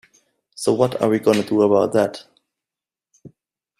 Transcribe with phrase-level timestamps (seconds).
[0.55, 2.25] So what are we gonna do about that?